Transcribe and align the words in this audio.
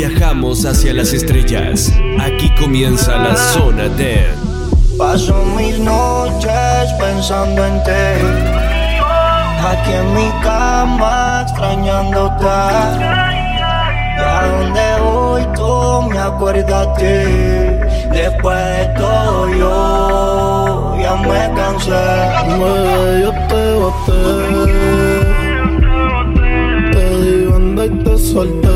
Viajamos 0.00 0.64
hacia 0.64 0.94
las 0.94 1.12
estrellas. 1.12 1.92
Aquí 2.18 2.48
comienza 2.58 3.18
la 3.18 3.36
zona 3.36 3.86
de. 3.86 4.28
Paso 4.96 5.44
mis 5.58 5.78
noches 5.78 6.90
pensando 6.98 7.66
en 7.66 7.82
ti. 7.82 7.90
Aquí 9.62 9.92
en 9.92 10.14
mi 10.14 10.30
cama 10.42 11.42
extrañándote. 11.42 12.46
Y 14.16 14.22
a 14.22 14.46
donde 14.46 15.00
voy 15.02 15.46
tú 15.54 16.08
me 16.08 16.18
acuerdas 16.18 16.96
de 16.96 17.84
ti. 17.84 18.08
Después 18.10 18.56
de 18.56 18.86
todo 18.96 19.48
yo 19.54 20.96
ya 20.98 21.14
me 21.16 21.54
cansé. 21.54 21.90
Me 22.56 23.20
yo 23.20 23.32
te 23.48 23.74
boté. 23.74 25.29
Y 27.82 27.88
te 28.04 28.18
solté. 28.18 28.68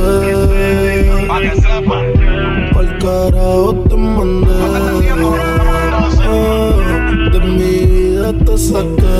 Pa'l 2.72 2.98
carajo 2.98 3.74
te 3.88 3.96
mandé. 3.96 4.50
Ah, 6.26 7.30
De 7.32 7.38
mi 7.40 7.56
vida 7.86 8.32
te 8.46 8.56
saqué. 8.56 9.14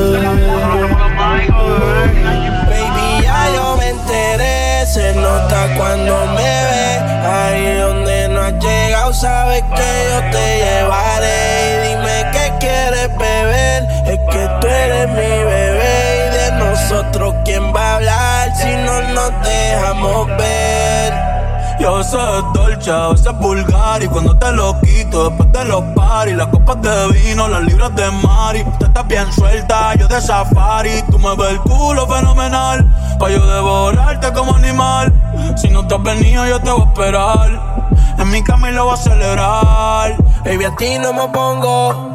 Yo 21.95 22.03
sé 22.03 22.19
dolce, 22.55 22.91
a 22.91 23.09
veces 23.11 23.39
vulgar 23.39 24.03
Y 24.03 24.09
cuando 24.09 24.37
te 24.37 24.50
lo 24.50 24.81
quito 24.81 25.28
después 25.28 25.53
de 25.53 25.64
los 25.67 25.81
paris 25.95 26.34
Las 26.34 26.48
copas 26.48 26.83
de 26.83 27.12
vino, 27.12 27.47
las 27.47 27.62
libras 27.62 27.95
de 27.95 28.11
mari. 28.11 28.64
Tú 28.81 28.86
estás 28.86 29.06
bien 29.06 29.33
suelta, 29.33 29.95
yo 29.95 30.09
de 30.09 30.20
safari. 30.20 31.03
Tú 31.09 31.20
me 31.20 31.36
ves 31.36 31.51
el 31.51 31.61
culo 31.61 32.05
fenomenal 32.09 32.84
Pa' 33.20 33.31
yo 33.31 33.47
devorarte 33.47 34.33
como 34.33 34.56
animal. 34.56 35.12
Si 35.55 35.69
no 35.70 35.86
te 35.86 35.95
has 35.95 36.03
venido 36.03 36.45
yo 36.48 36.61
te 36.61 36.73
voy 36.73 36.81
a 36.81 36.84
esperar. 36.84 37.86
En 38.19 38.29
mi 38.29 38.42
cama 38.42 38.73
lo 38.73 38.86
voy 38.86 38.95
a 38.95 38.97
celebrar. 38.97 40.17
Baby, 40.45 40.64
a 40.64 40.75
ti 40.75 40.98
no 40.98 41.12
me 41.12 41.29
pongo 41.29 42.11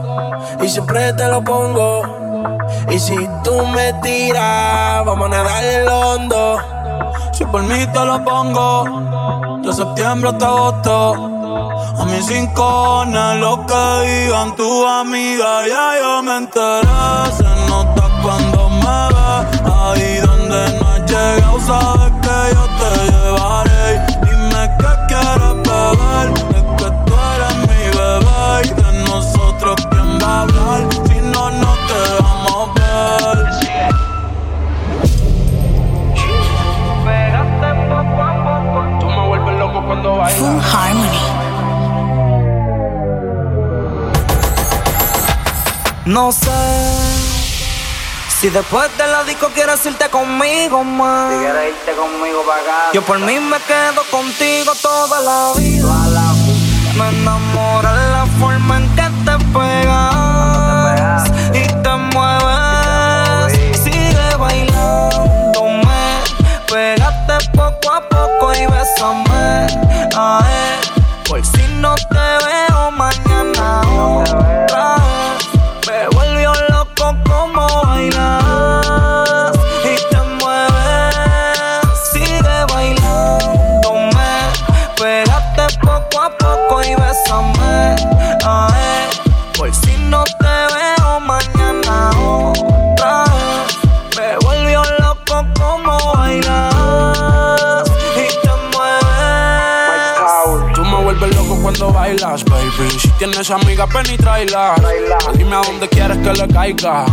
y 0.61 0.67
siempre 0.67 1.13
te 1.13 1.25
lo 1.29 1.41
pongo. 1.41 2.67
Y 2.89 2.99
si 2.99 3.15
tú 3.45 3.65
me 3.67 3.93
tiras, 4.03 5.05
vamos 5.05 5.27
a 5.27 5.29
nadar 5.29 5.63
el 5.63 5.87
hondo. 5.87 6.57
Si 7.31 7.45
por 7.45 7.63
mí 7.63 7.87
te 7.93 8.05
lo 8.05 8.21
pongo 8.25 9.18
De 9.69 9.75
septiembre 9.75 10.29
hasta 10.31 10.47
agosto. 10.47 11.13
A 11.99 12.05
mis 12.05 12.25
cinco 12.25 13.05
lo 13.05 13.67
que 13.67 14.07
digan 14.07 14.55
tu 14.55 14.83
amiga 14.83 15.67
Ya 15.67 15.99
yo 16.01 16.23
me 16.23 16.37
enteré. 16.37 16.87
Se 17.37 17.43
nota 17.69 18.03
cuando 18.23 18.67
me 18.67 18.99
ves 19.13 19.61
Ahí 19.71 20.17
donde 20.25 20.79
no 20.79 20.87
has 20.89 21.01
llegado 21.11 21.59
Sabes 21.67 22.11
que 22.23 22.55
yo 22.55 22.63
te 22.79 23.11
llevaré 23.11 23.68
No 46.19 46.33
sé 46.33 46.51
si 48.27 48.49
después 48.49 48.89
de 48.97 49.07
la 49.07 49.23
disco 49.23 49.47
quieres 49.53 49.85
irte 49.85 50.09
conmigo 50.09 50.83
más. 50.83 51.33
quieres 51.39 51.69
irte 51.69 51.93
conmigo 51.93 52.43
para 52.45 52.61
acá. 52.61 52.89
Yo 52.91 53.01
por 53.03 53.19
mí 53.19 53.39
me 53.39 53.57
quedo 53.61 54.03
contigo 54.11 54.73
toda 54.81 55.21
la 55.21 55.53
vida. 55.55 56.33
Me 56.97 57.07
enamora 57.21 57.93
la 57.93 58.25
forma 58.37 58.79
en 58.79 58.95
que 58.97 59.07
te 59.23 59.45
pegas 59.53 61.23
y 61.53 61.65
te 61.83 61.95
mueves. 62.13 63.79
Sigue 63.81 64.35
bailándome, 64.37 66.03
pégate 66.69 67.49
poco 67.55 67.93
a 67.93 68.01
poco 68.09 68.53
y 68.55 68.65
bésame. 68.65 69.67
Ay, 70.17 70.81
por 71.29 71.45
si 71.45 71.65
no 71.75 71.95
te 71.95 72.45
veo 72.45 72.91
mañana. 72.91 74.68
Cuando 101.69 101.93
bailas, 101.93 102.43
baby. 102.45 102.89
Si 102.99 103.07
tienes 103.19 103.51
amiga, 103.51 103.85
ven 103.85 104.11
y 104.11 104.17
tráela. 104.17 104.73
Dime 105.35 105.55
a 105.55 105.61
dónde 105.61 105.87
quieres 105.87 106.17
que 106.17 106.33
le 106.33 106.47
caiga. 106.47 107.05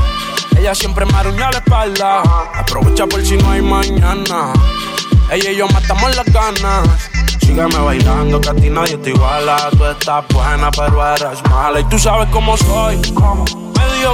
Ella 0.58 0.74
siempre 0.74 1.04
me 1.04 1.12
arruña 1.14 1.50
la 1.50 1.58
espalda. 1.58 2.22
Aprovecha 2.54 3.06
por 3.06 3.22
si 3.22 3.36
no 3.36 3.50
hay 3.50 3.60
mañana. 3.60 4.54
Ella 5.30 5.50
y 5.50 5.56
yo 5.56 5.68
matamos 5.68 6.16
las 6.16 6.24
ganas. 6.32 6.88
Sígueme 7.38 7.78
bailando, 7.78 8.40
que 8.40 8.48
a 8.48 8.54
ti 8.54 8.70
nadie 8.70 8.96
te 8.96 9.10
iguala. 9.10 9.68
Tú 9.76 9.84
estás 9.84 10.24
buena, 10.28 10.70
pero 10.70 11.06
eres 11.06 11.42
mala. 11.50 11.80
Y 11.80 11.84
tú 11.90 11.98
sabes 11.98 12.28
cómo 12.30 12.56
soy. 12.56 12.98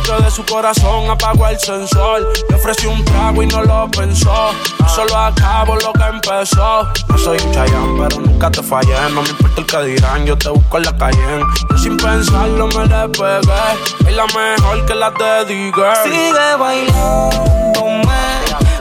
Que 0.01 0.25
de 0.25 0.31
su 0.31 0.43
corazón 0.47 1.11
apagó 1.11 1.47
el 1.49 1.59
sensor. 1.61 2.27
Le 2.49 2.57
ofrecí 2.57 2.87
un 2.87 3.05
trago 3.05 3.43
y 3.43 3.47
no 3.47 3.63
lo 3.63 3.91
pensó. 3.91 4.51
Solo 4.89 5.17
acabo 5.17 5.77
lo 5.77 5.93
que 5.93 6.05
empezó. 6.05 6.89
No 7.09 7.19
soy 7.19 7.39
un 7.45 7.53
chayán, 7.53 7.99
pero 7.99 8.21
nunca 8.23 8.51
te 8.51 8.63
fallé. 8.63 8.95
No 9.13 9.21
me 9.21 9.29
importa 9.29 9.61
el 9.61 9.67
que 9.67 9.83
dirán, 9.93 10.25
yo 10.25 10.37
te 10.39 10.49
busco 10.49 10.79
en 10.79 10.85
la 10.85 10.97
calle. 10.97 11.45
Yo 11.71 11.77
sin 11.77 11.99
pensarlo 11.99 12.69
me 12.69 12.87
le 12.87 13.09
pegué. 13.11 14.09
Es 14.09 14.17
la 14.17 14.27
mejor 14.29 14.87
que 14.87 14.95
la 14.95 15.11
dediqué. 15.11 15.83
Sigue 16.05 16.57
bailándome, 16.59 18.07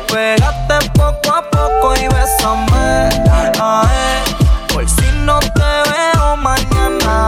pégate 0.08 0.90
poco 0.92 1.36
a 1.36 1.42
poco 1.52 1.94
y 1.98 2.08
bésame. 2.08 3.10
Ay, 3.60 4.24
por 4.74 4.88
si 4.88 5.12
no 5.26 5.40
te 5.40 5.60
veo 5.60 6.38
mañana 6.38 7.28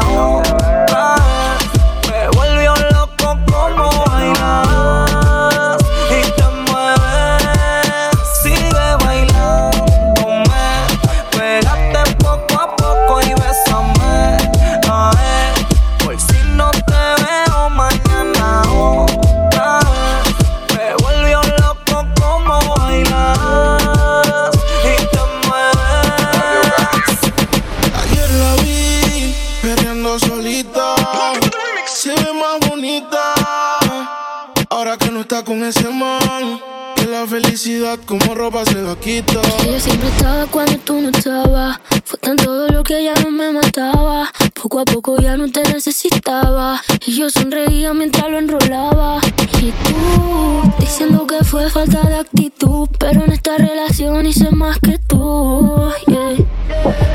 que 35.03 35.11
no 35.11 35.21
está 35.21 35.43
con 35.43 35.63
ese 35.63 35.89
man. 35.89 36.59
Que 36.95 37.05
la 37.05 37.27
felicidad 37.27 37.99
como 38.05 38.33
ropa 38.33 38.63
se 38.65 38.81
la 38.81 38.95
quita. 38.95 39.41
Ella 39.65 39.79
siempre 39.79 40.07
estaba 40.09 40.45
cuando 40.45 40.77
tú 40.77 41.01
no 41.01 41.09
estabas. 41.09 41.79
Fue 42.05 42.19
tan 42.19 42.37
todo 42.37 42.67
lo 42.69 42.83
que 42.83 43.03
ya 43.03 43.13
no 43.15 43.31
me 43.31 43.51
mataba. 43.51 44.31
Poco 44.53 44.79
a 44.79 44.85
poco 44.85 45.17
ya 45.19 45.35
no 45.35 45.51
te 45.51 45.61
necesitaba. 45.63 46.81
Y 47.05 47.17
yo 47.17 47.29
sonreía 47.29 47.93
mientras 47.93 48.29
lo 48.29 48.37
enrolaba. 48.37 49.19
Y 49.61 49.71
tú, 49.71 50.73
diciendo 50.79 51.27
que 51.27 51.43
fue 51.43 51.69
falta 51.69 52.01
de 52.01 52.15
actitud. 52.15 52.87
Pero 52.99 53.25
en 53.25 53.33
esta 53.33 53.57
relación 53.57 54.25
hice 54.25 54.49
más 54.51 54.79
que 54.79 54.97
tú. 55.07 55.91
Yeah. 56.07 56.33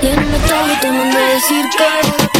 Y 0.02 0.06
en 0.06 0.18
el 0.18 0.80
te 0.80 0.90
mandé 0.90 1.18
decir 1.34 1.64
que. 1.76 2.37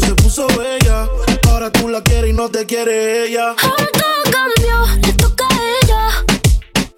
se 0.00 0.14
puso 0.14 0.46
bella. 0.48 1.08
Ahora 1.48 1.70
tú 1.70 1.88
la 1.88 2.02
quieres 2.02 2.30
y 2.30 2.32
no 2.32 2.48
te 2.48 2.66
quiere 2.66 3.26
ella. 3.26 3.54
Ahora 3.60 3.88
todo 3.92 4.22
cambió, 4.32 4.96
le 5.02 5.12
toca 5.14 5.46
a 5.46 5.54
ella. 5.82 6.24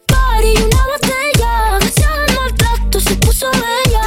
Party 0.06 0.54
una 0.62 0.86
botella. 0.86 1.78
Gracias 1.80 2.06
al 2.06 2.34
maltrato 2.34 3.00
se 3.00 3.14
puso 3.16 3.50
bella. 3.50 4.02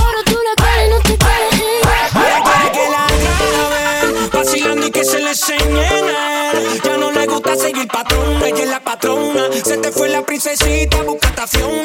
Ahora 0.00 0.18
tú 0.24 0.38
la 0.46 0.54
quieres 0.62 0.86
y 0.86 0.90
no 0.90 0.98
te 1.00 1.16
quieres 1.16 1.54
ella. 1.54 2.10
Ahora 2.14 2.38
quiere 2.44 2.68
que 2.72 2.84
la 2.90 3.06
grabe, 3.22 4.28
vacilando 4.32 4.86
y 4.86 4.90
que 4.90 5.04
se 5.04 5.18
le 5.20 5.30
enseñe. 5.30 6.82
Ya 6.84 6.96
no 6.96 7.10
le 7.10 7.26
gusta 7.26 7.56
seguir 7.56 7.88
patrona, 7.88 8.46
ella 8.46 8.62
es 8.62 8.68
la 8.68 8.80
patrona. 8.80 9.48
Se 9.64 9.76
te 9.78 9.92
fue 9.92 10.08
la 10.08 10.22
princesita, 10.22 11.02
busca 11.02 11.28
estación. 11.28 11.84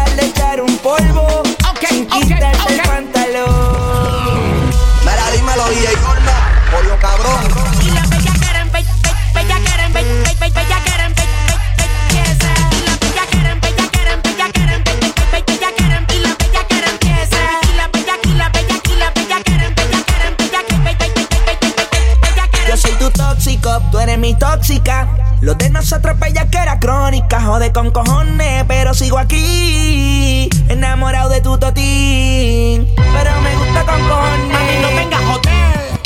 jode 27.41 27.71
con 27.71 27.91
cojones, 27.91 28.63
pero 28.67 28.93
sigo 28.93 29.17
aquí. 29.17 30.49
Enamorado 30.69 31.29
de 31.29 31.41
tu 31.41 31.57
totín, 31.57 32.87
pero 32.95 33.41
me 33.41 33.55
gusta 33.55 33.85
con 33.85 34.07
cojones. 34.07 34.57
A 34.57 34.81
no 34.81 34.95
venga 34.95 35.17
a 35.17 35.25
joder. 35.25 36.01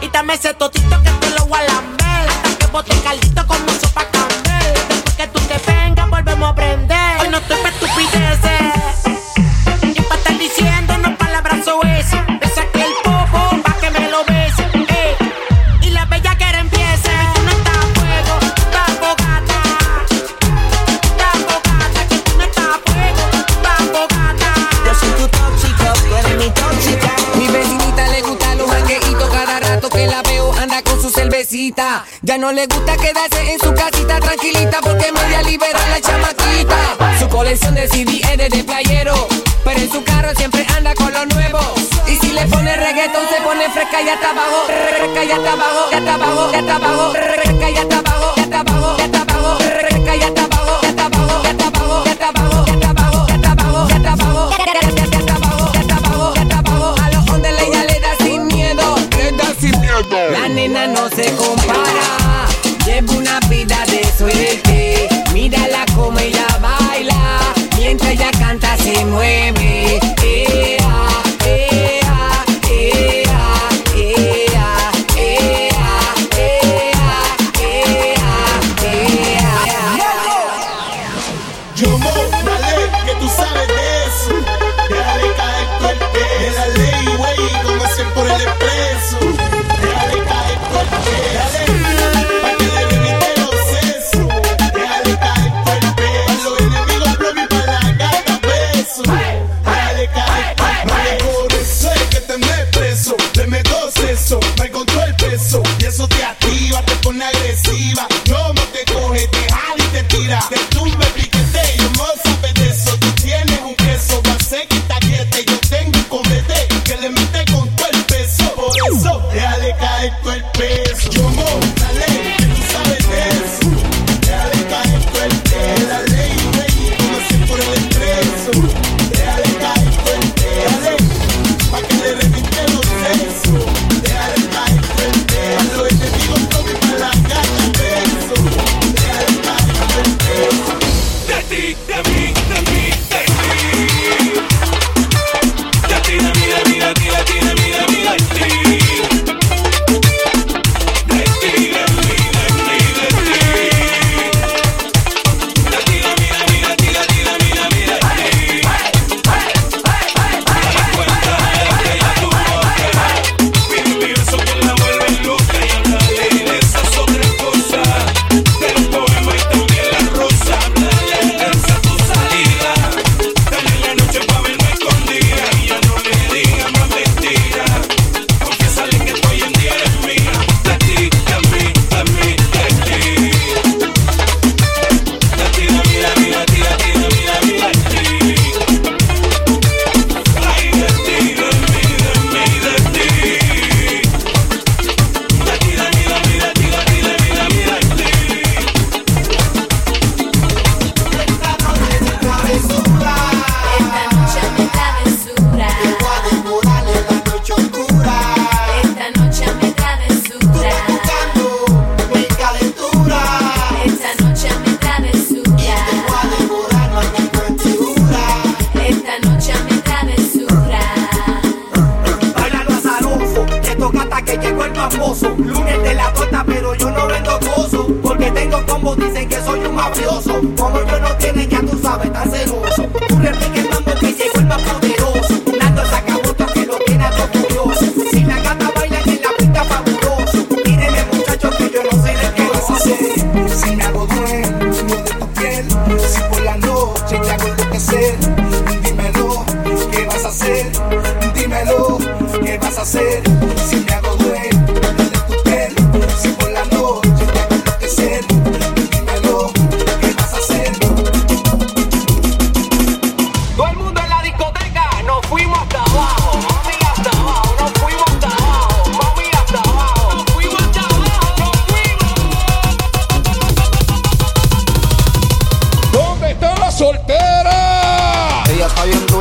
Y 0.00 0.08
dame 0.10 0.34
ese 0.34 0.54
totito 0.54 1.02
que 1.02 1.10
te 1.10 1.30
lo 1.30 1.46
voy 1.46 1.60
a. 1.60 1.78
Hasta 2.26 2.58
que 2.58 2.66
bote 2.66 2.96
caldito 3.02 3.46
con 3.46 3.60
un 3.62 3.80
sopa 3.80 3.97
no 32.38 32.52
le 32.52 32.66
gusta 32.66 32.96
quedarse 32.96 33.52
en 33.52 33.58
su 33.58 33.74
casita 33.74 34.20
tranquilita 34.20 34.78
porque 34.80 35.10
media 35.10 35.42
libera 35.42 35.78
la 35.88 36.00
chamaquita. 36.00 37.18
Su 37.18 37.28
colección 37.28 37.74
de 37.74 37.88
CD 37.88 38.20
es 38.30 38.50
de, 38.50 38.64
playero, 38.64 39.26
pero 39.64 39.80
en 39.80 39.90
su 39.90 40.04
carro 40.04 40.32
siempre 40.36 40.64
anda 40.76 40.94
con 40.94 41.12
lo 41.12 41.26
nuevo. 41.26 41.58
Y 42.06 42.16
si 42.16 42.30
le 42.30 42.46
pone 42.46 42.76
reggaeton 42.76 43.26
se 43.28 43.42
pone 43.42 43.68
fresca 43.70 44.02
y 44.02 44.08
hasta 44.08 44.30
abajo, 44.30 44.66
fresca 44.66 45.24
y 45.24 45.30
hasta 45.32 45.52
abajo, 45.52 45.90
abajo, 45.92 46.50
hasta 46.54 46.76
abajo, 46.76 47.12
fresca 47.12 47.70
y 47.70 47.76
hasta 47.76 47.98
abajo, 47.98 48.34
hasta 48.36 48.60
abajo. 48.60 49.07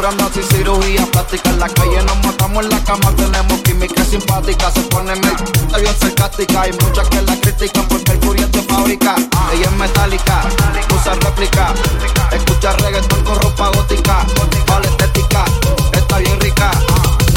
doctorando 0.08 0.34
sin 0.34 0.44
cirugía 0.44 1.06
plástica. 1.12 1.50
En 1.50 1.60
la 1.60 1.70
calle 1.70 2.02
nos 2.04 2.26
matamos 2.26 2.64
en 2.64 2.70
la 2.70 2.84
cama, 2.84 3.16
tenemos 3.16 3.62
química 3.62 4.04
simpática. 4.06 4.72
Se 4.72 4.82
ponen 4.82 5.22
el 5.24 5.82
bien 5.82 5.96
sarcástica. 6.00 6.62
Hay 6.62 6.72
muchas 6.74 7.08
que 7.10 7.22
la 7.22 7.36
critican 7.40 7.88
porque 7.88 8.12
el 8.14 8.20
curioso 8.20 8.64
fábrica. 8.68 9.16
Ella 9.54 9.66
es 9.66 9.72
metálica, 9.72 10.44
usa 10.96 11.14
réplica. 11.16 11.74
Escucha 12.32 12.74
reggaetón 12.74 13.24
con 13.24 13.42
ropa 13.42 13.70
gótica. 13.70 14.26
Vale 14.68 14.88
está 15.94 16.20
bien 16.20 16.40
rica 16.40 16.72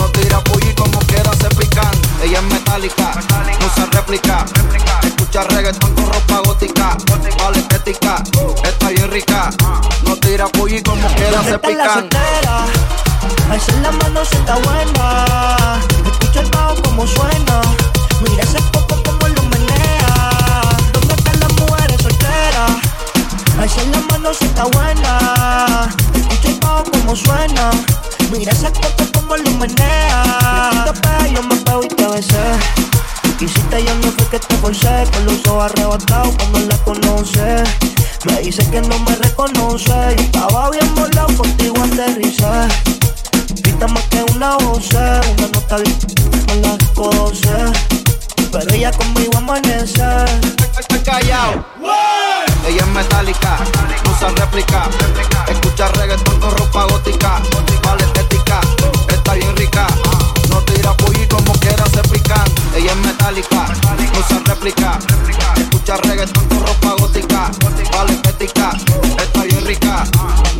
no 0.00 0.06
tira 0.12 0.42
y 0.62 0.74
como 0.74 0.98
quiera 1.00 1.30
se 1.34 1.48
pican. 1.50 1.90
Ella 2.22 2.38
es 2.38 2.44
metálica, 2.44 3.12
no 3.60 3.74
se 3.74 3.84
réplica. 3.90 4.46
Escucha 5.02 5.42
reggaeton 5.44 5.94
con 5.94 6.06
ropa 6.10 6.40
gótica. 6.46 6.96
Vale 7.38 7.58
estética, 7.58 8.22
uh. 8.40 8.54
está 8.66 8.88
bien 8.88 9.10
rica. 9.10 9.50
No 10.04 10.16
tira 10.16 10.46
y 10.68 10.82
como 10.82 11.06
quiera 11.08 11.44
se 11.44 11.58
pican. 11.58 12.08
Alza 13.50 13.72
la 13.82 13.90
mano 13.92 14.24
si 14.24 14.36
está 14.36 14.54
buena. 14.56 15.78
Escucha 16.06 16.40
el 16.40 16.50
bajo 16.50 16.82
como 16.82 17.06
suena. 17.06 17.60
Mira 18.22 18.42
ese 18.42 18.62
poco 18.72 19.02
como 19.02 19.28
lo 19.28 19.42
menea. 19.42 20.62
¿Dónde 20.94 21.14
están 21.14 21.40
las 21.40 21.52
mujeres 21.60 22.00
solteras? 22.00 22.70
Alza 23.60 23.82
la 23.92 24.00
mano 24.10 24.32
si 24.32 24.46
está 24.46 24.64
buena. 24.64 25.90
Escucha 26.14 26.48
el 26.48 26.58
bajo 26.60 26.84
como 26.84 27.14
suena. 27.14 27.70
Mira 28.30 28.52
ese 28.52 28.70
coco 28.72 29.10
como 29.12 29.36
lo 29.36 29.50
menea. 29.52 30.84
Te 30.84 30.92
pego, 31.00 31.34
yo 31.34 31.42
me 31.42 31.56
pego 31.56 31.82
y 31.84 31.88
te 31.88 32.06
besé. 32.06 32.38
Quisiste 33.38 33.84
yo 33.84 33.94
no 33.96 34.12
fue 34.12 34.28
que 34.30 34.38
te 34.38 34.56
forcé. 34.56 35.04
Con 35.12 35.26
los 35.26 35.46
ojos 35.48 35.64
arrebatados 35.64 36.34
cuando 36.36 36.60
la 36.60 36.76
conoce. 36.84 37.64
Me 38.26 38.40
dice 38.40 38.64
que 38.70 38.80
no 38.82 38.98
me 39.00 39.16
reconoce. 39.16 40.14
Yo 40.16 40.22
estaba 40.22 40.70
bien 40.70 40.94
volado, 40.94 41.36
contigo 41.36 41.74
aterrizar 41.82 42.68
Pita 43.62 43.88
más 43.88 44.04
que 44.04 44.22
una 44.34 44.56
once. 44.58 44.96
Una 44.96 45.46
nota 45.52 45.76
con 46.46 46.62
las 46.62 46.88
cosas. 46.94 47.72
Pero 48.52 48.74
ella 48.74 48.92
conmigo 48.92 49.36
amanece. 49.38 50.04
Callado. 51.04 51.64
Ella 52.66 52.82
es 52.82 52.86
metálica, 52.88 53.58
usa 54.10 54.28
réplica. 54.36 54.88
Escucha 55.48 55.88
reggaetón 55.88 56.38
con 56.38 56.56
ropa 56.56 56.84
gótica. 56.84 57.40
Vale, 57.82 58.04
réplica. 64.60 64.98
Escucha 65.56 65.96
reggaetón 65.96 66.46
con 66.48 66.66
ropa 66.66 66.94
gótica. 66.98 67.50
Vale 67.92 68.12
estética, 68.12 68.72
está 69.18 69.42
bien 69.44 69.64
rica. 69.64 70.04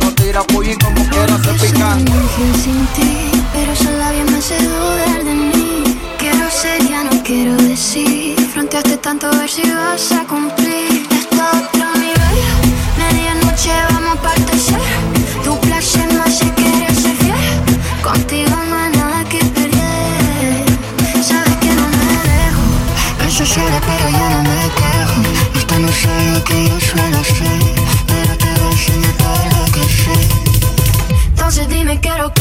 No 0.01 0.11
tira 0.13 0.41
y 0.41 0.75
como 0.77 1.09
quiera 1.09 1.37
se 1.37 1.53
pica. 1.53 1.97
Soy 2.35 2.61
sin 2.63 2.85
ti, 2.95 3.31
pero 3.53 3.71
esa 3.71 3.91
labia 3.91 4.23
me 4.25 4.37
hace 4.37 4.57
dudar 4.63 5.23
de 5.23 5.33
mí. 5.33 5.83
Quiero 6.17 6.49
ser, 6.49 6.87
ya 6.87 7.03
no 7.03 7.23
quiero 7.23 7.55
decir. 7.57 8.39
Fronteaste 8.53 8.97
tanto 8.97 9.27
a 9.27 9.31
ver 9.31 9.49
si 9.49 9.69
vas 9.69 10.11
a 10.11 10.25
cumplir. 10.25 10.60
que 26.39 26.67
yo 26.67 26.79
suelo 26.79 27.21
pero. 27.37 27.71
Entonces 31.33 31.67
dime, 31.67 31.99
quiero 31.99 32.33
que. 32.33 32.40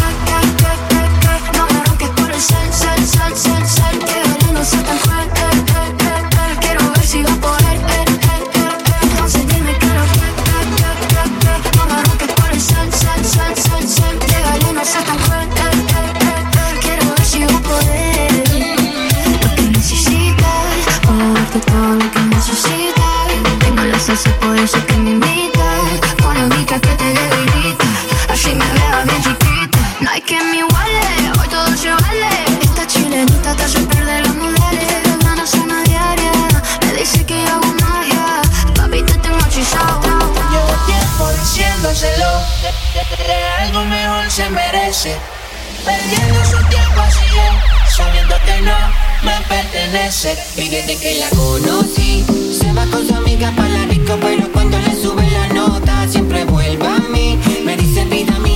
amanecer 49.90 50.38
Y 50.56 50.68
desde 50.68 50.96
que 50.96 51.18
la 51.18 51.28
conocí 51.30 52.24
Se 52.52 52.72
va 52.72 52.86
con 52.86 53.06
su 53.06 53.14
amiga 53.14 53.52
para 53.56 53.68
la 53.68 53.86
disco 53.86 54.16
Pero 54.20 54.50
cuando 54.52 54.78
le 54.78 54.94
sube 54.94 55.28
la 55.30 55.48
nota 55.48 56.08
Siempre 56.08 56.44
vuelve 56.44 56.86
a 56.86 56.98
mí. 56.98 57.38
Me 57.64 57.76
dice 57.76 58.04
vida 58.04 58.38
mía 58.38 58.49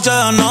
noche 0.00 0.32
no 0.32 0.49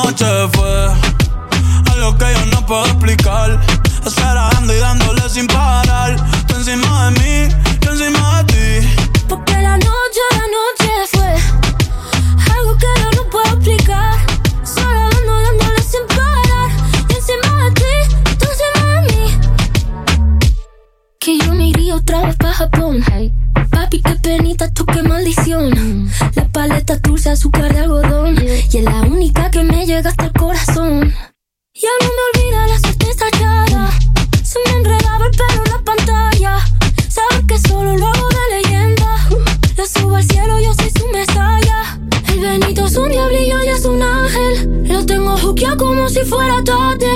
fuera 46.30 46.64
tarde. 46.64 47.08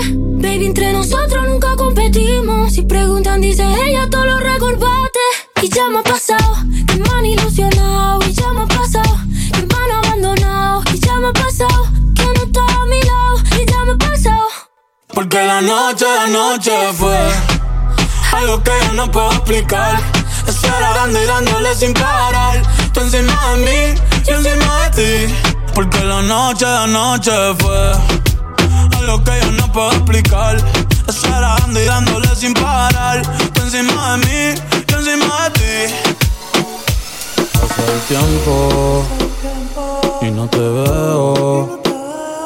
Baby, 0.42 0.66
entre 0.66 0.92
nosotros 0.92 1.48
nunca 1.48 1.76
competimos. 1.76 2.74
Si 2.74 2.82
preguntan, 2.82 3.42
dice 3.42 3.64
ella, 3.86 4.10
todo 4.10 4.26
lo 4.26 4.40
recordate. 4.40 5.20
Y 5.62 5.70
ya 5.70 5.88
me 5.88 6.00
ha 6.00 6.04
pasado, 6.04 6.56
que 6.88 6.96
me 6.96 7.10
han 7.10 7.26
ilusionado. 7.26 8.20
Y 8.28 8.34
ya 8.34 8.52
me 8.52 8.64
ha 8.64 8.66
pasado, 8.66 9.18
que 9.54 9.62
me 9.66 9.76
han 9.76 10.06
abandonado. 10.06 10.84
Y 10.94 11.00
ya 11.00 11.16
me 11.18 11.28
ha 11.28 11.34
pasado, 11.34 11.88
que 12.16 12.26
no 12.26 12.44
está 12.44 12.62
a 12.62 12.86
mi 12.86 13.00
lado. 13.02 13.36
Y 13.62 13.72
ya 13.72 13.86
me 13.86 13.92
ha 13.92 13.98
pasado. 13.98 14.48
Porque 15.14 15.38
la 15.38 15.62
noche, 15.62 16.06
la 16.06 16.28
noche 16.28 16.72
fue 16.94 17.18
algo 18.34 18.64
que 18.64 18.72
yo 18.88 18.94
no 18.94 19.12
puedo 19.12 19.32
explicar. 19.32 20.02
Estar 20.48 20.82
dando 20.96 21.22
y 21.22 21.26
dándole 21.26 21.76
sin 21.76 21.94
parar. 21.94 22.62
Tú 22.94 23.00
encima 23.02 23.38
de 23.52 23.58
mí, 23.66 24.02
yo 24.28 24.36
encima 24.36 24.90
de 24.90 25.28
ti. 25.28 25.34
Porque 25.74 26.04
la 26.04 26.22
noche, 26.22 26.66
la 26.66 26.88
noche 26.88 27.32
fue 27.60 28.33
lo 29.06 29.24
que 29.24 29.40
yo 29.42 29.52
no 29.52 29.72
puedo 29.72 29.92
explicar. 29.92 30.58
Azarando 31.08 31.80
y 31.80 31.86
dándole 31.86 32.36
sin 32.36 32.54
parar. 32.54 33.22
Tú 33.54 33.62
encima 33.62 34.18
de 34.18 34.18
mí, 34.26 34.62
yo 34.88 34.98
encima 35.00 35.50
de 35.50 35.50
ti. 35.60 35.94
Pasa 37.54 37.82
el 37.94 38.02
tiempo 38.02 39.04
y 40.22 40.32
no 40.32 40.48
te 40.48 40.60
veo. 40.60 41.82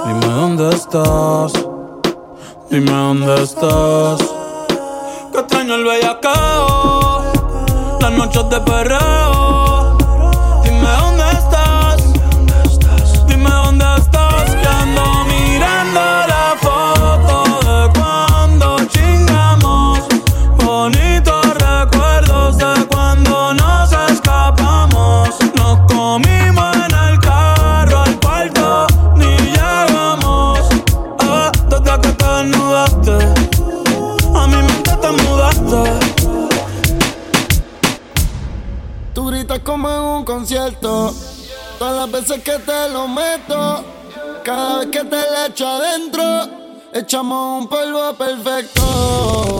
Dime 0.06 0.28
dónde 0.28 0.76
estás. 0.76 1.54
Dime 2.70 2.92
dónde 2.92 3.44
estás. 3.44 4.20
Que 5.32 5.40
extraño 5.40 5.76
el 5.76 5.84
bellacao. 5.84 7.24
Las 8.00 8.12
noches 8.12 8.50
de 8.50 8.60
perreo 8.62 9.37
veces 42.22 42.42
que 42.44 42.58
te 42.58 42.90
lo 42.90 43.08
meto, 43.08 43.84
cada 44.44 44.80
vez 44.80 44.88
que 44.88 45.04
te 45.04 45.16
la 45.16 45.46
echo 45.48 45.68
adentro, 45.68 46.50
echamos 46.94 47.62
un 47.62 47.68
polvo 47.70 48.14
perfecto. 48.14 49.58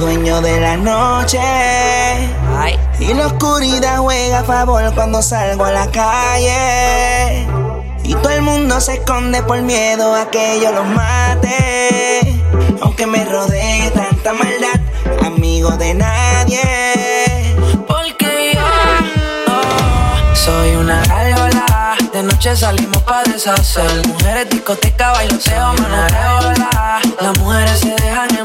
dueño 0.00 0.40
de 0.40 0.60
la 0.60 0.76
noche. 0.76 1.38
Y 2.98 3.14
la 3.14 3.26
oscuridad 3.26 3.98
juega 3.98 4.40
a 4.40 4.44
favor 4.44 4.92
cuando 4.94 5.22
salgo 5.22 5.64
a 5.64 5.72
la 5.72 5.90
calle. 5.90 7.46
Y 8.02 8.14
todo 8.14 8.30
el 8.30 8.42
mundo 8.42 8.80
se 8.80 8.94
esconde 8.94 9.42
por 9.42 9.60
miedo 9.62 10.14
a 10.14 10.30
que 10.30 10.60
yo 10.62 10.72
los 10.72 10.86
mate. 10.86 12.40
Aunque 12.80 13.06
me 13.06 13.24
rodee 13.24 13.90
tanta 13.90 14.32
maldad, 14.32 14.80
amigo 15.24 15.70
de 15.76 15.94
nadie. 15.94 17.54
Porque 17.86 18.54
yo 18.54 20.34
soy 20.34 20.76
una 20.76 21.04
gárgola. 21.04 21.96
De 22.12 22.22
noche 22.22 22.56
salimos 22.56 23.02
para 23.02 23.30
deshacer. 23.30 24.06
Mujeres, 24.08 24.48
discoteca, 24.50 25.12
bailoteo, 25.12 25.74
manoreo, 25.74 26.52
la. 26.58 27.00
Las 27.20 27.38
mujeres 27.38 27.80
se 27.80 27.99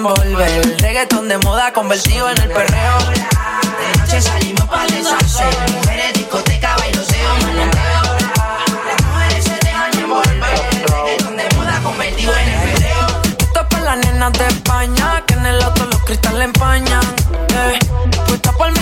envolver. 0.09 0.49
El 0.49 0.79
reggaetón 0.79 1.27
de 1.27 1.37
moda 1.39 1.73
convertido 1.73 2.29
en 2.29 2.41
el 2.41 2.49
perreo. 2.49 2.97
De 3.09 3.99
noche 3.99 4.21
salimos 4.21 4.65
para 4.65 4.85
deshacer. 4.85 5.71
Mujeres, 5.71 6.13
discoteca, 6.13 6.75
bailoseo, 6.77 7.35
malandreo. 7.41 8.01
Las 8.87 9.03
mujeres 9.03 9.43
se 9.43 9.55
dejan 9.65 9.97
envolver. 9.97 10.61
El 10.71 10.83
reggaetón 10.83 11.37
de 11.37 11.55
moda 11.55 11.79
convertido 11.83 12.33
en 12.37 12.49
el 12.49 12.73
perreo. 12.73 13.07
Esto 13.39 13.61
es 13.61 13.67
para 13.67 13.83
las 13.83 13.97
nenas 13.97 14.33
de 14.33 14.47
España, 14.47 15.23
que 15.25 15.33
en 15.33 15.45
el 15.45 15.63
auto 15.63 15.85
los 15.85 16.03
cristales 16.03 16.45
empañan 16.45 17.04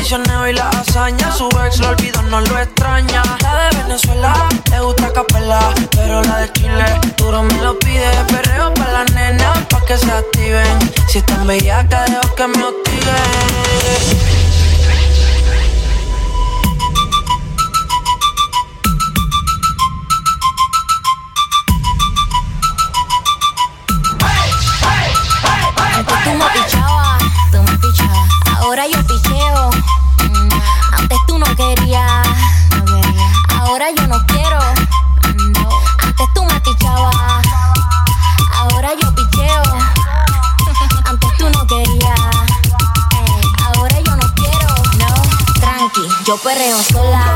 y 0.06 0.54
la 0.54 0.70
hazaña. 0.70 1.32
Su 1.32 1.48
ex 1.66 1.80
lo 1.80 1.88
olvido, 1.88 2.22
no 2.24 2.42
lo 2.42 2.60
extraña. 2.60 3.24
La 3.42 3.70
de 3.70 3.78
Venezuela 3.84 4.34
le 4.70 4.80
gusta 4.82 5.14
capela, 5.14 5.74
pero 5.92 6.22
la 6.24 6.40
de 6.40 6.52
Chile 6.52 6.86
duro 7.16 7.44
me 7.44 7.54
lo 7.62 7.80
pide. 7.80 8.12
Perreo 8.28 8.74
para 8.74 8.92
la 8.92 9.06
nena, 9.06 9.54
pa' 9.70 9.80
que 9.86 9.98
se 9.98 10.12
activen. 10.12 10.78
Si 11.08 11.20
están 11.20 11.48
bellaca, 11.48 12.04
dejo 12.04 12.36
que 12.36 12.48
me 12.48 12.64
hostiguen. 12.64 13.14
Tú 26.24 26.32
me 26.32 26.46
pichabas, 26.50 27.24
tú 27.52 27.64
me 27.64 27.78
pichabas. 27.78 28.30
Ahora 28.60 28.88
yo 28.88 28.98
no 31.46 31.56
quería. 31.56 32.22
Ahora 33.60 33.86
yo 33.96 34.08
no 34.08 34.26
quiero. 34.28 34.60
Antes 36.00 36.28
tú 36.34 36.44
me 36.46 36.60
pichabas. 36.62 37.46
Ahora 38.56 38.92
yo 39.02 39.14
picheo. 39.16 39.64
Antes 41.06 41.30
tú 41.38 41.50
no 41.50 41.68
querías. 41.68 42.20
Eh. 42.20 43.42
Ahora 43.66 44.00
yo 44.00 44.16
no 44.16 44.34
quiero. 44.36 44.68
No. 45.00 45.14
Tranqui, 45.60 46.08
yo 46.26 46.38
perreo 46.38 46.82
sola. 46.84 47.36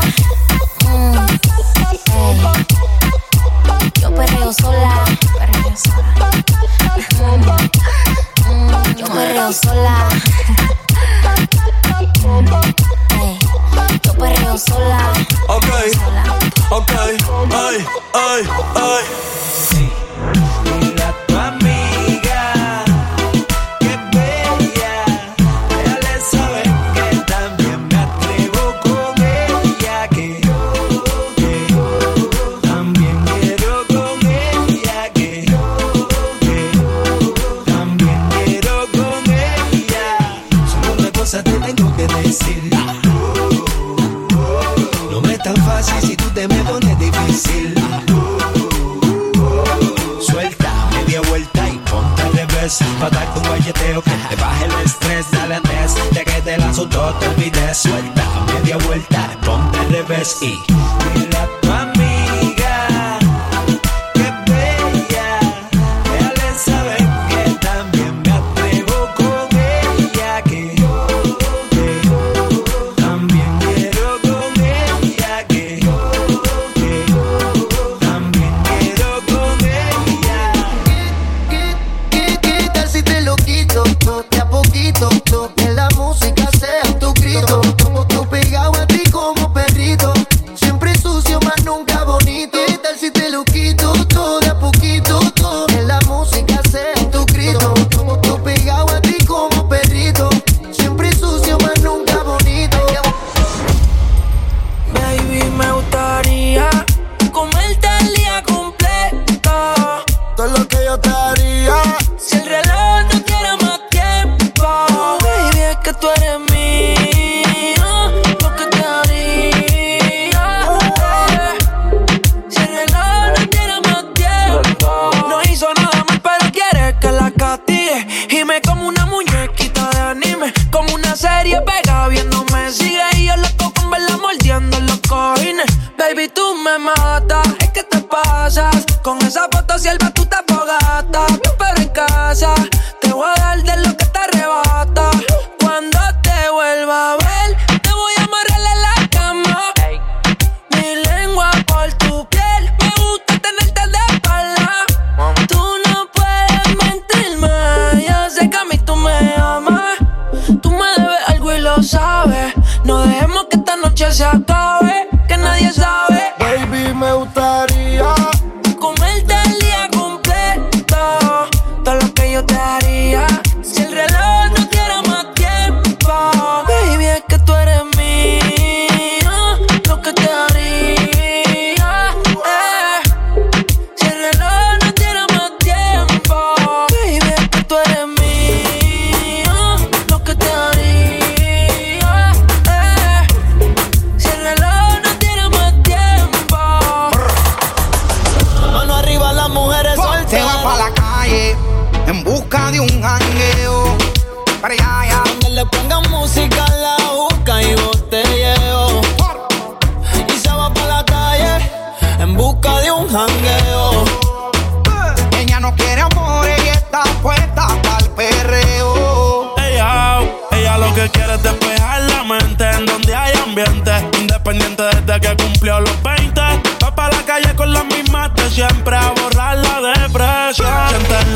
가자 142.38 142.77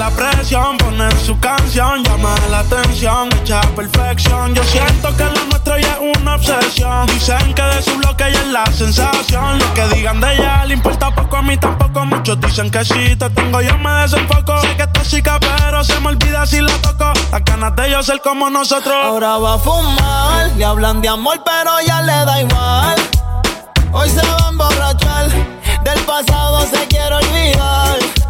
la 0.02 0.10
presión, 0.10 0.76
poner 0.78 1.16
su 1.16 1.38
canción, 1.38 2.02
llama 2.02 2.34
la 2.50 2.60
atención, 2.60 3.28
hecha 3.34 3.60
perfección. 3.76 4.52
Yo 4.52 4.64
siento 4.64 5.16
que 5.16 5.22
lo 5.22 5.44
nuestro 5.44 5.78
ya 5.78 5.92
es 5.92 6.18
una 6.18 6.34
obsesión. 6.34 7.06
Dicen 7.06 7.54
que 7.54 7.62
de 7.62 7.82
su 7.82 7.96
bloque 7.98 8.26
ella 8.26 8.40
es 8.40 8.48
la 8.48 8.66
sensación. 8.66 9.60
Lo 9.60 9.74
que 9.74 9.86
digan 9.94 10.20
de 10.20 10.34
ella 10.34 10.64
le 10.64 10.74
importa 10.74 11.14
poco, 11.14 11.36
a 11.36 11.42
mí 11.42 11.56
tampoco. 11.56 12.04
Muchos 12.04 12.40
dicen 12.40 12.68
que 12.68 12.84
si 12.84 13.14
te 13.14 13.30
tengo 13.30 13.60
yo 13.60 13.78
me 13.78 13.92
desenfoco. 14.02 14.60
Sé 14.62 14.76
que 14.76 14.82
es 14.82 14.92
tóxica, 14.92 15.38
pero 15.38 15.84
se 15.84 16.00
me 16.00 16.08
olvida 16.08 16.46
si 16.46 16.60
la 16.60 16.76
toco. 16.78 17.12
Las 17.30 17.44
ganas 17.44 17.76
de 17.76 17.86
ellos 17.86 18.04
ser 18.04 18.20
como 18.22 18.50
nosotros. 18.50 18.96
Ahora 19.04 19.38
va 19.38 19.54
a 19.54 19.58
fumar, 19.58 20.50
le 20.56 20.64
hablan 20.64 21.00
de 21.00 21.10
amor, 21.10 21.40
pero 21.44 21.80
ya 21.86 22.02
le 22.02 22.24
da 22.24 22.40
igual. 22.40 22.96
Hoy 23.92 24.10
se 24.10 24.26
va 24.26 24.46
a 24.46 24.48
emborrachar, 24.48 25.28
del 25.84 26.00
pasado 26.00 26.66
se 26.66 26.88
quiere 26.88 27.14
olvidar 27.14 28.21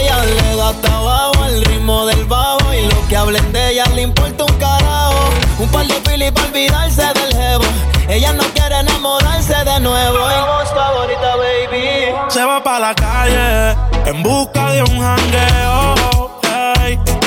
ella 0.00 0.24
le 0.24 0.56
da 0.56 0.72
trabajo 0.80 1.42
al 1.44 1.64
ritmo 1.64 2.06
del 2.06 2.24
bajo 2.24 2.72
y 2.74 2.86
lo 2.86 3.08
que 3.08 3.16
hablen 3.16 3.52
de 3.52 3.70
ella 3.70 3.84
le 3.94 4.02
importa 4.02 4.44
un 4.44 4.54
carajo. 4.54 5.30
Un 5.58 5.68
par 5.68 5.86
de 5.86 5.94
pili 6.00 6.30
para 6.30 6.48
olvidarse 6.48 7.02
del 7.14 7.32
jevo. 7.34 7.64
Ella 8.08 8.32
no 8.32 8.44
quiere 8.54 8.80
enamorarse 8.80 9.54
de 9.64 9.80
nuevo. 9.80 10.18
favorita, 10.74 11.36
baby. 11.36 12.14
Se 12.28 12.44
va 12.44 12.62
para 12.62 12.80
la 12.80 12.94
calle 12.94 13.76
en 14.06 14.22
busca 14.22 14.72
de 14.72 14.82
un 14.82 15.00
jangueo. 15.00 15.94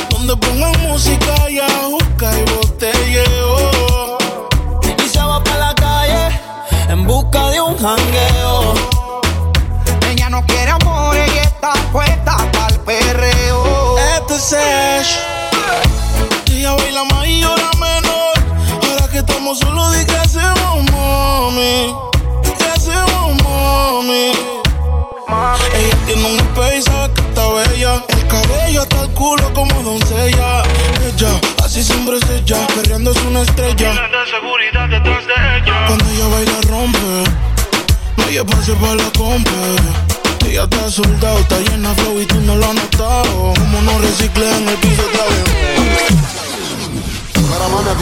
Donde 0.09 0.35
pongan 0.37 0.81
música 0.81 1.49
y 1.49 1.59
a 1.59 1.67
busca 1.87 2.31
y 2.39 2.43
botelleo. 2.51 4.17
Y 5.03 5.07
se 5.07 5.19
va 5.19 5.43
para 5.43 5.57
la 5.57 5.75
calle 5.75 6.39
en 6.89 7.05
busca 7.05 7.49
de 7.49 7.61
un 7.61 7.77
jangueo 7.77 8.98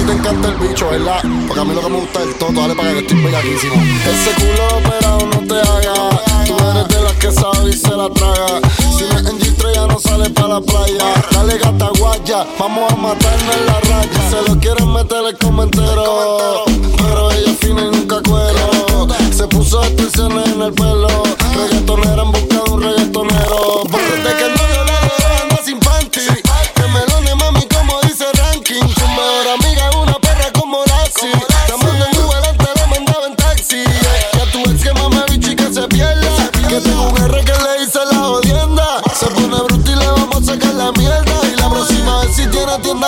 te 0.07 0.13
encanta 0.13 0.47
el 0.47 0.55
bicho, 0.55 0.89
¿verdad? 0.89 1.21
Porque 1.47 1.61
a 1.61 1.65
mí 1.65 1.75
lo 1.75 1.81
que 1.81 1.89
me 1.89 1.99
gusta 1.99 2.23
es 2.23 2.39
todo, 2.39 2.51
dale 2.53 2.75
para 2.75 2.93
que 2.93 2.99
estoy 2.99 3.21
bellaquísimo. 3.21 3.75
Ese 3.75 4.31
culo 4.39 4.77
operado 4.77 5.19
no 5.25 5.39
te 5.47 5.59
haga. 5.59 6.09
Tú 6.47 6.55
eres 6.69 6.87
de 6.87 7.01
las 7.03 7.13
que 7.13 7.31
sabe 7.31 7.69
y 7.69 7.73
se 7.73 7.89
la 7.89 8.09
traga. 8.09 8.61
Si 8.97 9.03
no 9.03 9.19
es 9.19 9.25
en 9.27 9.39
G3 9.39 9.75
ya 9.75 9.87
no 9.87 9.99
sale 9.99 10.29
para 10.29 10.47
la 10.47 10.61
playa. 10.61 11.13
Dale 11.31 11.57
gata 11.57 11.89
guaya, 11.99 12.45
vamos 12.57 12.91
a 12.91 12.95
matarnos 12.95 13.55
en 13.55 13.65
la 13.65 13.79
raya. 13.81 14.29
Se 14.29 14.49
lo 14.49 14.59
quieren 14.59 14.93
meter 14.93 15.25
el 15.27 15.37
comentero. 15.37 16.63
Pero 16.97 17.31
ella 17.31 17.53
fina 17.59 17.81
y 17.81 17.97
nunca 17.97 18.21
cuero. 18.21 19.07
Se 19.35 19.45
puso 19.47 19.83
extensiones 19.83 20.47
en 20.53 20.61
el 20.61 20.73
pelo. 20.73 21.23
Reggaetonera 21.53 22.23
en 22.23 22.31
busca 22.31 22.63
de 22.63 22.71
un 22.71 22.81
reggaetonero. 22.81 23.83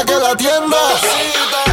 que 0.05 0.13
la 0.13 0.35
tienda. 0.35 0.77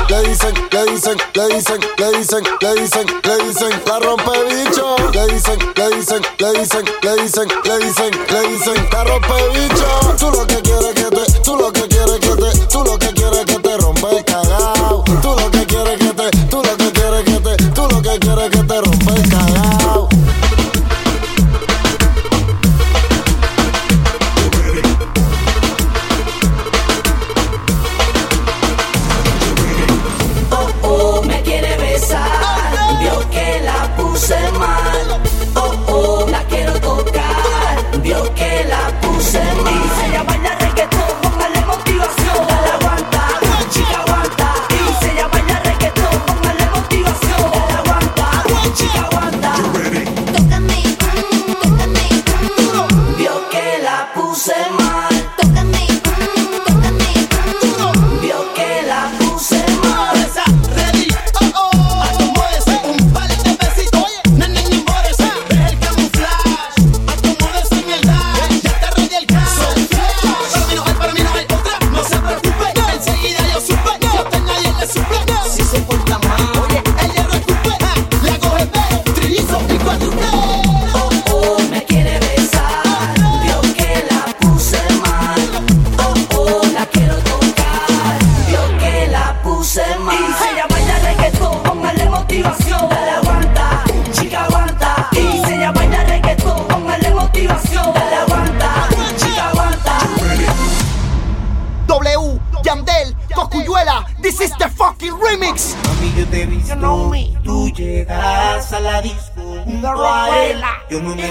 Le 0.09 0.23
dicen, 0.23 0.55
le 0.71 0.85
dicen, 0.87 1.17
le 1.35 1.49
dicen, 1.49 1.81
le 1.99 2.19
dicen, 2.19 2.45
le 2.61 2.75
dicen, 2.75 3.07
le 3.25 3.37
dicen, 3.45 3.83
la 3.87 3.99
rompe 3.99 4.33
bicho. 4.49 4.97
Le 5.13 5.27
dicen, 5.27 5.59
le 5.75 5.97
dicen, 5.97 6.23
le 6.39 6.53
dicen, 6.53 6.85
le 7.03 7.17
dicen, 7.23 7.49
le 7.65 7.79
dicen, 7.79 8.11
le 8.31 8.49
dicen, 8.49 8.89
la 8.93 9.05
rompe 9.05 9.49
bicho. 9.53 10.15
Tú 10.19 10.31
lo 10.31 10.47
que 10.47 10.61
quieres 10.63 10.95
que 10.95 11.16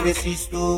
de 0.05 0.13
Cristo. 0.13 0.74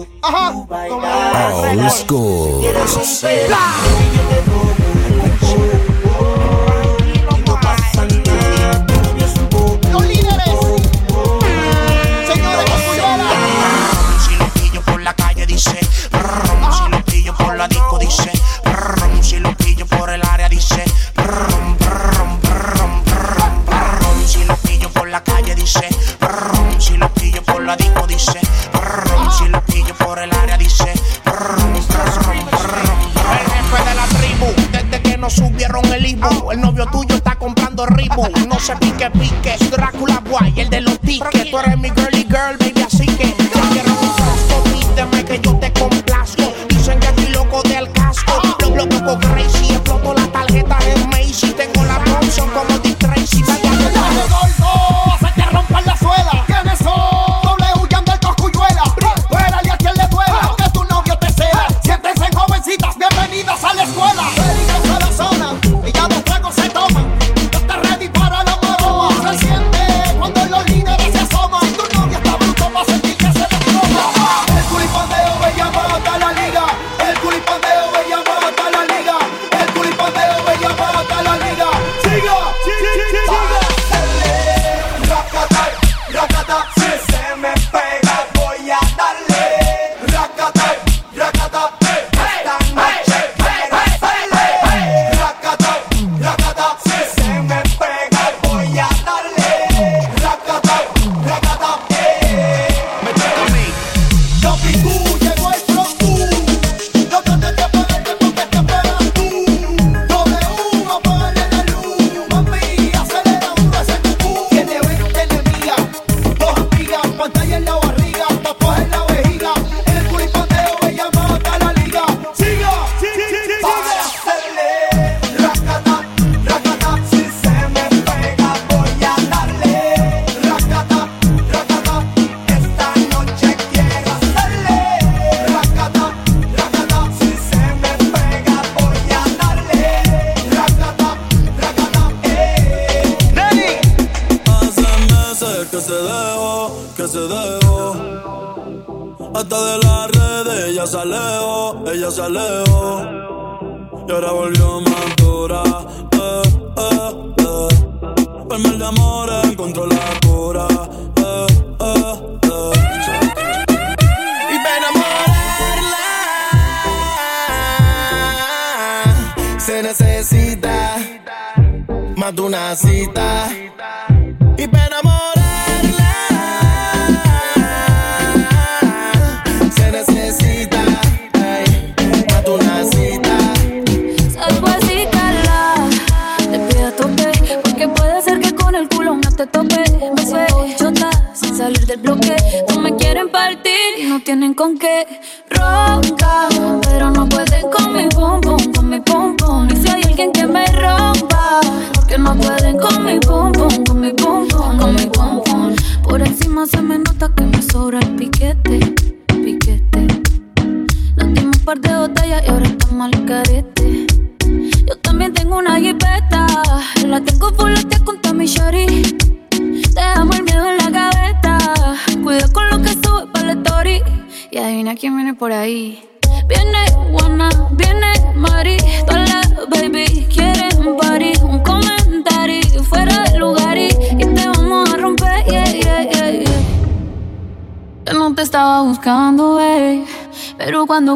El 36.58 36.64
novio 36.64 36.88
tuyo 36.88 37.14
está 37.14 37.36
comprando 37.36 37.86
Reebok. 37.86 38.36
No 38.48 38.60
se 38.60 38.76
pique, 38.78 39.12
pique. 39.12 39.56
Drácula 39.70 40.24
guay, 40.28 40.60
el 40.60 40.70
de 40.72 40.82
los 40.82 41.00
tickets. 41.02 41.52
Tú 41.52 41.60
eres 41.60 41.78
mi 41.78 41.92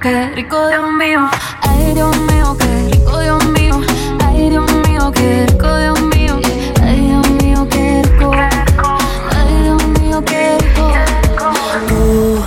Qué 0.00 0.30
rico 0.34 0.68
Dios 0.68 0.92
mío. 0.92 1.28
Ay 1.62 1.94
Dios 1.94 2.16
mío, 2.16 2.56
qué 2.58 2.88
rico 2.90 3.18
Dios 3.20 3.44
mío. 3.48 3.80
Ay 4.26 4.50
Dios 4.50 4.72
mío, 4.88 5.12
qué 5.12 5.46
rico 5.46 5.76
Dios 5.76 6.00
mío. 6.02 6.40
Ay 6.82 7.00
Dios 7.00 7.30
mío, 7.42 7.68
qué 7.68 8.02
rico. 8.02 8.32
Ay 8.32 9.62
Dios 9.62 9.84
mío, 10.00 10.24
qué 10.24 10.58
rico. 10.58 10.92
Tú 11.88 12.42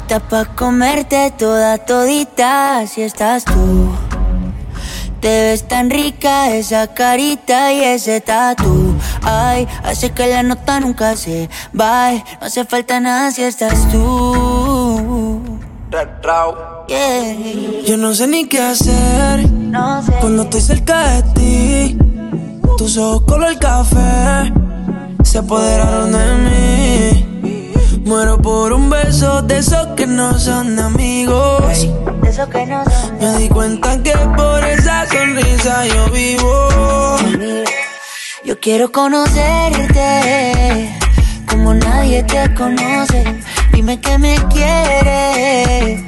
estás 0.00 0.22
pa' 0.22 0.44
comerte 0.56 1.30
toda 1.32 1.78
todita 1.78 2.86
si 2.86 3.02
estás 3.02 3.44
tú. 3.44 3.92
Te 5.20 5.28
ves 5.28 5.66
tan 5.66 5.90
rica 5.90 6.50
esa 6.50 6.94
carita 6.94 7.72
y 7.72 7.82
ese 7.82 8.20
tatu. 8.20 8.94
Ay, 9.22 9.66
hace 9.82 10.10
que 10.10 10.28
la 10.28 10.44
nota 10.44 10.78
nunca 10.78 11.16
se 11.16 11.50
va. 11.78 12.12
No 12.12 12.22
hace 12.46 12.64
falta 12.64 13.00
nada 13.00 13.32
si 13.32 13.42
estás 13.42 13.90
tú. 13.90 14.77
Yeah. 16.88 17.82
Yo 17.86 17.96
no 17.96 18.12
sé 18.14 18.26
ni 18.26 18.46
qué 18.46 18.60
hacer 18.60 19.48
cuando 20.20 20.42
estoy 20.42 20.60
cerca 20.60 21.08
de 21.14 21.22
ti. 21.34 21.98
Tus 22.76 22.98
ojos 22.98 23.22
color 23.22 23.58
café 23.58 24.52
se 25.24 25.38
apoderaron 25.38 26.12
de 26.12 26.34
mí. 26.44 28.02
Muero 28.04 28.40
por 28.40 28.72
un 28.72 28.90
beso 28.90 29.42
de 29.42 29.58
esos 29.58 29.86
que 29.96 30.06
no 30.06 30.38
son 30.38 30.78
amigos. 30.78 31.62
Me 33.20 33.38
di 33.38 33.48
cuenta 33.48 34.02
que 34.02 34.12
por 34.36 34.64
esa 34.64 35.06
sonrisa 35.06 35.86
yo 35.86 36.10
vivo. 36.10 36.68
Yo 38.44 38.60
quiero 38.60 38.92
conocerte 38.92 40.10
como 41.50 41.72
nadie 41.74 42.22
te 42.24 42.54
conoce. 42.54 43.24
Dime 43.78 44.00
que 44.00 44.18
me 44.18 44.34
quieres 44.48 46.02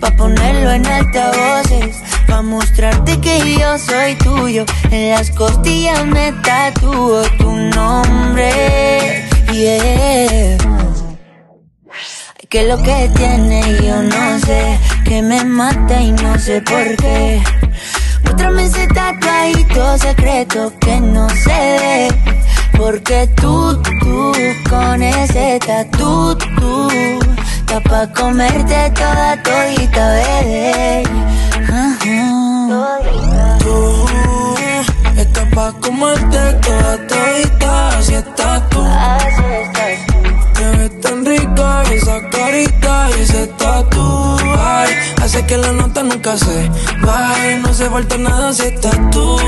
pa 0.00 0.10
ponerlo 0.16 0.72
en 0.72 0.84
altavoces, 0.84 2.02
pa 2.26 2.42
mostrarte 2.42 3.20
que 3.20 3.58
yo 3.60 3.78
soy 3.78 4.16
tuyo. 4.16 4.64
En 4.90 5.10
las 5.10 5.30
costillas 5.30 6.04
me 6.04 6.32
tatúo 6.42 7.22
tu 7.38 7.48
nombre. 7.76 8.50
Yeah. 9.52 10.58
Que 12.48 12.64
lo 12.64 12.82
que 12.82 13.08
tiene 13.14 13.60
yo 13.86 14.02
no 14.02 14.38
sé, 14.40 14.80
que 15.04 15.22
me 15.22 15.44
mata 15.44 16.02
y 16.02 16.10
no 16.10 16.36
sé 16.40 16.60
por 16.62 16.96
qué. 16.96 17.40
Muéstrame 18.24 18.64
ese 18.64 18.88
tatuadito 18.88 19.98
secreto 19.98 20.72
que 20.80 21.00
no 21.00 21.28
ve. 21.46 22.41
Porque 22.82 23.28
tú, 23.40 23.80
tú, 24.00 24.32
con 24.68 25.00
ese 25.00 25.60
tatu, 25.64 26.36
tú, 26.58 26.88
está 26.90 27.78
pa' 27.78 28.12
comerte 28.12 28.90
toda 28.90 29.40
todita, 29.40 30.04
bebé. 30.14 31.04
Tú 33.60 34.04
estás 35.16 35.48
pa' 35.54 35.72
comerte 35.80 36.38
toda 36.66 37.06
todita, 37.06 37.98
así 37.98 38.14
estás 38.14 38.68
tú. 38.70 38.84
Te 40.54 40.64
ves 40.76 41.00
tan 41.02 41.24
rica 41.24 41.84
esa 41.84 42.20
carita 42.30 43.10
y 43.16 43.20
ese 43.22 43.46
tatu. 43.46 44.36
Ay, 44.58 44.90
hace 45.22 45.46
que 45.46 45.56
la 45.56 45.70
nota 45.70 46.02
nunca 46.02 46.36
se 46.36 46.68
baje. 47.00 47.60
No 47.60 47.72
se 47.72 47.88
falta 47.88 48.18
nada 48.18 48.52
si 48.52 48.62
estás 48.62 48.98
tú. 49.12 49.38